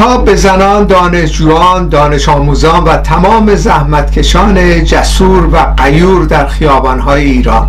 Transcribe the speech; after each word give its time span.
خطاب 0.00 0.24
به 0.24 0.36
زنان 0.36 0.84
دانشجویان 0.86 1.88
دانش 1.88 2.28
آموزان 2.28 2.84
و 2.84 2.96
تمام 2.96 3.54
زحمتکشان 3.54 4.84
جسور 4.84 5.46
و 5.52 5.56
قیور 5.76 6.24
در 6.24 6.46
خیابانهای 6.46 7.24
ایران. 7.24 7.68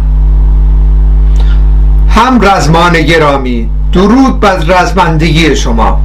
هم 2.10 2.42
رزمان 2.42 3.02
گرامی 3.02 3.70
درود 3.94 4.40
بر 4.40 4.58
رزمندگی 4.58 5.56
شما. 5.56 6.02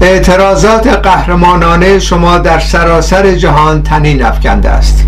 اعتراضات 0.00 0.86
قهرمانانه 0.86 1.98
شما 1.98 2.38
در 2.38 2.58
سراسر 2.58 3.34
جهان 3.34 3.82
تنین 3.82 4.24
افکنده 4.24 4.70
است 4.70 5.06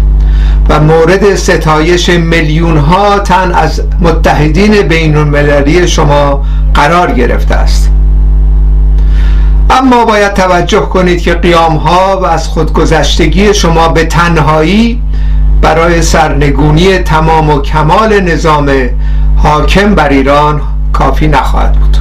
و 0.69 0.81
مورد 0.81 1.35
ستایش 1.35 2.09
میلیون 2.09 2.77
ها 2.77 3.19
تن 3.19 3.53
از 3.53 3.83
متحدین 4.01 4.83
بین 4.83 5.17
المللی 5.17 5.89
شما 5.89 6.45
قرار 6.75 7.13
گرفته 7.13 7.55
است. 7.55 7.91
اما 9.75 10.05
باید 10.05 10.33
توجه 10.35 10.81
کنید 10.81 11.23
که 11.23 11.35
قیام 11.35 11.77
ها 11.77 12.21
و 12.21 12.27
از 12.27 12.49
خودگذشتگی 12.49 13.55
شما 13.55 13.89
به 13.89 14.05
تنهایی 14.05 15.03
برای 15.63 16.03
سرنگونی 16.03 16.99
تمام 16.99 17.51
و 17.51 17.61
کمال 17.61 18.21
نظام 18.21 18.71
حاکم 19.37 19.95
بر 19.95 20.09
ایران 20.09 20.61
کافی 20.93 21.29
نخواهد 21.29 21.73
بود. 21.73 21.97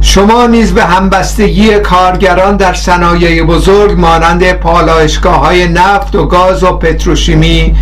شما 0.00 0.46
نیز 0.46 0.72
به 0.72 0.84
همبستگی 0.84 1.78
کارگران 1.78 2.56
در 2.56 2.74
صنایع 2.74 3.42
بزرگ 3.42 4.00
مانند 4.00 4.52
پالایشگاه 4.52 5.38
های 5.38 5.68
نفت 5.68 6.14
و 6.14 6.26
گاز 6.26 6.62
و 6.62 6.72
پتروشیمی 6.72 7.76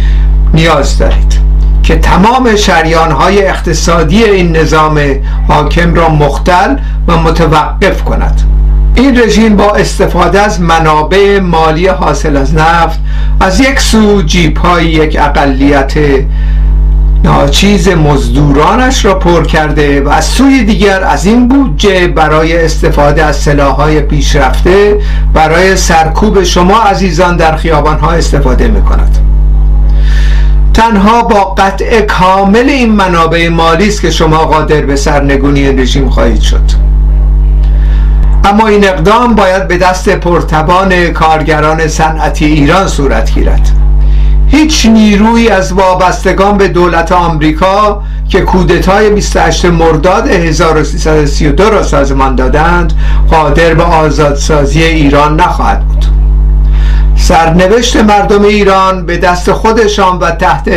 نیاز 0.55 0.99
دارید. 0.99 1.52
که 1.83 1.97
تمام 1.97 2.57
شریان 2.57 3.11
های 3.11 3.47
اقتصادی 3.47 4.25
این 4.25 4.57
نظام 4.57 5.01
حاکم 5.49 5.95
را 5.95 6.09
مختل 6.09 6.77
و 7.09 7.17
متوقف 7.17 8.05
کند. 8.05 8.41
این 8.95 9.21
رژیم 9.21 9.57
با 9.57 9.71
استفاده 9.71 10.41
از 10.41 10.61
منابع 10.61 11.41
مالی 11.41 11.87
حاصل 11.87 12.37
از 12.37 12.55
نفت 12.55 12.99
از 13.41 13.61
یک 13.61 13.81
سو 13.81 14.23
جیب 14.23 14.57
های 14.57 14.87
یک 14.87 15.17
اقلیت 15.21 15.93
ناچیز 17.25 17.89
مزدورانش 17.89 19.05
را 19.05 19.15
پر 19.15 19.45
کرده 19.45 20.01
و 20.01 20.09
از 20.09 20.25
سوی 20.25 20.65
دیگر 20.65 21.05
از 21.05 21.27
این 21.27 21.49
بودجه 21.49 22.09
برای 22.09 22.65
استفاده 22.65 23.25
از 23.25 23.37
سلاحهای 23.37 24.01
پیشرفته 24.01 24.97
برای 25.35 25.77
سرکوب 25.77 26.43
شما 26.43 26.79
عزیزان 26.79 27.37
در 27.37 27.57
خیابانها 27.57 28.11
استفاده 28.11 28.69
می 28.69 28.83
کند 28.83 29.32
تنها 30.75 31.23
با 31.23 31.45
قطع 31.45 32.01
کامل 32.01 32.69
این 32.69 32.93
منابع 32.93 33.49
مالی 33.49 33.89
است 33.89 34.03
که 34.03 34.11
شما 34.11 34.37
قادر 34.37 34.81
به 34.81 34.97
سرنگونی 34.97 35.73
رژیم 35.73 36.11
خواهید 36.11 36.41
شد. 36.41 36.93
اما 38.45 38.67
این 38.67 38.89
اقدام 38.89 39.35
باید 39.35 39.69
به 39.69 39.79
دست 39.79 40.09
پرتبان 40.09 41.09
کارگران 41.09 41.89
صنعتی 41.89 42.45
ایران 42.45 42.89
صورت 42.89 43.35
گیرد. 43.35 43.69
هیچ 44.49 44.87
نیروی 44.87 45.49
از 45.49 45.73
وابستگان 45.73 46.59
به 46.59 46.69
دولت 46.69 47.13
آمریکا 47.13 48.03
که 48.29 48.41
کودتای 48.41 49.11
28 49.11 49.65
مرداد 49.65 50.29
1332 50.29 51.71
را 51.71 51.83
سازمان 51.83 52.37
دادند 52.37 52.93
قادر 53.31 53.75
به 53.75 53.83
آزادسازی 53.83 54.83
ایران 54.83 55.41
نخواهد 55.41 55.81
بود. 55.81 56.22
سرنوشت 57.23 57.97
مردم 57.97 58.45
ایران 58.45 59.07
به 59.07 59.17
دست 59.17 59.53
خودشان 59.53 60.19
و 60.19 60.31
تحت 60.31 60.71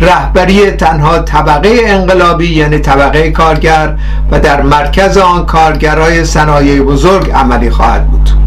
رهبری 0.00 0.70
تنها 0.70 1.18
طبقه 1.18 1.80
انقلابی 1.86 2.54
یعنی 2.54 2.78
طبقه 2.78 3.30
کارگر 3.30 3.96
و 4.30 4.40
در 4.40 4.62
مرکز 4.62 5.18
آن 5.18 5.46
کارگرای 5.46 6.24
صنایع 6.24 6.82
بزرگ 6.82 7.30
عملی 7.30 7.70
خواهد 7.70 8.06
بود. 8.06 8.41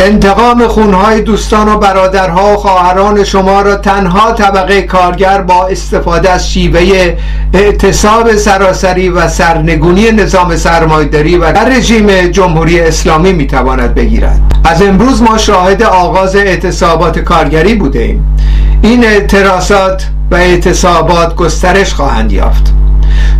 انتقام 0.00 0.68
خونهای 0.68 1.20
دوستان 1.22 1.68
و 1.68 1.76
برادرها 1.76 2.52
و 2.52 2.56
خواهران 2.56 3.24
شما 3.24 3.62
را 3.62 3.76
تنها 3.76 4.32
طبقه 4.32 4.82
کارگر 4.82 5.40
با 5.40 5.66
استفاده 5.66 6.30
از 6.30 6.52
شیوه 6.52 7.16
اعتصاب 7.54 8.36
سراسری 8.36 9.08
و 9.08 9.28
سرنگونی 9.28 10.10
نظام 10.10 10.56
سرمایداری 10.56 11.36
و 11.36 11.44
رژیم 11.44 12.26
جمهوری 12.26 12.80
اسلامی 12.80 13.32
می‌تواند 13.32 13.94
بگیرد. 13.94 14.40
از 14.64 14.82
امروز 14.82 15.22
ما 15.22 15.38
شاهد 15.38 15.82
آغاز 15.82 16.36
اعتصابات 16.36 17.18
کارگری 17.18 17.74
بوده 17.74 17.98
ایم 17.98 18.36
این 18.82 19.04
اعتراضات 19.04 20.06
و 20.30 20.34
اعتصابات 20.34 21.34
گسترش 21.34 21.94
خواهند 21.94 22.32
یافت. 22.32 22.72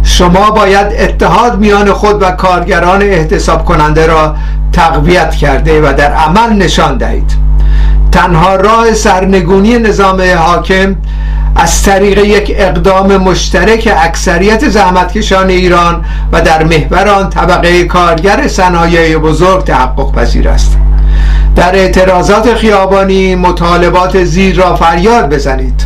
شما 0.02 0.50
باید 0.50 0.86
اتحاد 0.98 1.58
میان 1.58 1.92
خود 1.92 2.22
و 2.22 2.30
کارگران 2.30 3.02
احتساب 3.02 3.64
کننده 3.64 4.06
را 4.06 4.34
تقویت 4.72 5.34
کرده 5.34 5.80
و 5.80 5.92
در 5.92 6.12
عمل 6.12 6.52
نشان 6.52 6.96
دهید. 6.98 7.32
تنها 8.12 8.56
راه 8.56 8.94
سرنگونی 8.94 9.78
نظام 9.78 10.22
حاکم 10.36 10.96
از 11.56 11.82
طریق 11.82 12.18
یک 12.18 12.52
اقدام 12.56 13.16
مشترک 13.16 13.92
اکثریت 13.96 14.68
زحمتکشان 14.68 15.48
ایران 15.48 16.04
و 16.32 16.42
در 16.42 16.64
محور 16.64 17.08
آن 17.08 17.30
طبقه 17.30 17.84
کارگر 17.84 18.48
صنایع 18.48 19.18
بزرگ 19.18 19.64
تحقق 19.64 20.12
پذیر 20.12 20.48
است. 20.48 20.76
در 21.56 21.76
اعتراضات 21.76 22.54
خیابانی 22.54 23.34
مطالبات 23.34 24.24
زیر 24.24 24.56
را 24.56 24.76
فریاد 24.76 25.34
بزنید 25.34 25.84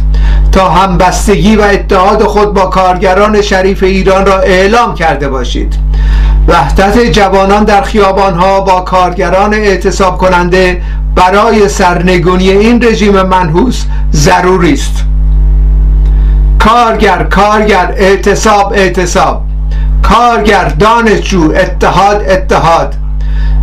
تا 0.52 0.70
همبستگی 0.70 1.56
و 1.56 1.62
اتحاد 1.62 2.22
خود 2.22 2.54
با 2.54 2.66
کارگران 2.66 3.42
شریف 3.42 3.82
ایران 3.82 4.26
را 4.26 4.38
اعلام 4.38 4.94
کرده 4.94 5.28
باشید. 5.28 5.74
وحدت 6.48 6.98
جوانان 6.98 7.64
در 7.64 7.82
خیابانها 7.82 8.60
با 8.60 8.80
کارگران 8.80 9.54
اعتصاب 9.54 10.18
کننده 10.18 10.82
برای 11.14 11.68
سرنگونی 11.68 12.50
این 12.50 12.82
رژیم 12.82 13.22
منحوس 13.22 13.84
ضروری 14.12 14.72
است. 14.72 15.04
کارگر 16.58 17.22
کارگر 17.22 17.94
اعتصاب 17.96 18.72
اعتصاب. 18.72 19.42
کارگر 20.02 20.64
دانشجو 20.64 21.52
اتحاد 21.56 22.24
اتحاد. 22.28 22.94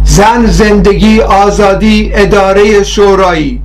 زن 0.04 0.46
زندگی 0.46 1.22
آزادی 1.22 2.12
اداره 2.14 2.84
شورایی. 2.84 3.62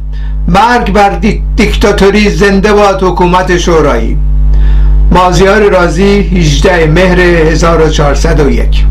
مرگ 0.48 0.92
بر 0.92 1.10
دیکتاتوری 1.56 2.30
زنده 2.30 2.72
باد 2.72 3.02
حکومت 3.02 3.56
شورایی. 3.56 4.18
مازیار 5.10 5.60
رازی 5.60 6.18
18 6.18 6.86
مهر 6.86 7.20
1401 7.20 8.84